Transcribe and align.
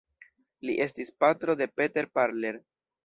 Li 0.69 0.77
estis 0.87 1.13
patro 1.25 1.57
de 1.59 1.67
Peter 1.81 2.07
Parler. 2.19 2.59